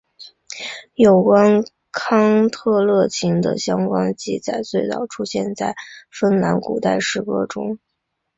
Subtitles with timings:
[0.95, 5.75] 有关康特勒琴的相关记载最早出现在
[6.09, 7.77] 芬兰古代诗歌中。